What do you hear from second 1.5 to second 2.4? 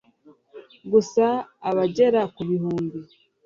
abagera